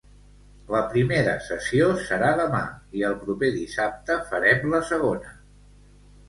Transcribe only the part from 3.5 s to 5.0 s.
dissabte farem la